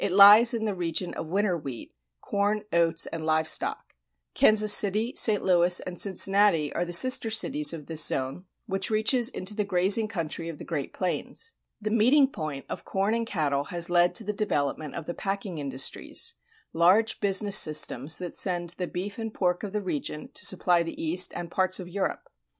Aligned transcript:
It 0.01 0.11
lies 0.13 0.51
in 0.55 0.65
the 0.65 0.73
region 0.73 1.13
of 1.13 1.27
winter 1.29 1.55
wheat, 1.55 1.93
corn, 2.21 2.63
oats, 2.73 3.05
and 3.13 3.23
live 3.23 3.47
stock. 3.47 3.93
Kansas 4.33 4.73
City, 4.73 5.13
St. 5.15 5.43
Louis, 5.43 5.79
and 5.81 5.99
Cincinnati 5.99 6.73
are 6.73 6.85
the 6.85 6.91
sister 6.91 7.29
cities 7.29 7.71
of 7.71 7.85
this 7.85 8.03
zone, 8.03 8.45
which 8.65 8.89
reaches 8.89 9.29
into 9.29 9.53
the 9.53 9.63
grazing 9.63 10.07
country 10.07 10.49
of 10.49 10.57
the 10.57 10.65
Great 10.65 10.91
Plains. 10.91 11.51
The 11.79 11.91
meeting 11.91 12.25
point 12.31 12.65
of 12.67 12.83
corn 12.83 13.13
and 13.13 13.27
cattle 13.27 13.65
has 13.65 13.91
led 13.91 14.15
to 14.15 14.23
the 14.23 14.33
development 14.33 14.95
of 14.95 15.05
the 15.05 15.13
packing 15.13 15.59
industries, 15.59 16.33
large 16.73 17.19
business 17.19 17.59
systems 17.59 18.17
that 18.17 18.33
send 18.33 18.71
the 18.79 18.87
beef 18.87 19.19
and 19.19 19.31
pork 19.31 19.61
of 19.61 19.71
the 19.71 19.83
region 19.83 20.31
to 20.33 20.47
supply 20.47 20.81
the 20.81 20.99
East 20.99 21.31
and 21.35 21.51
parts 21.51 21.79
of 21.79 21.87
Europe. 21.87 22.27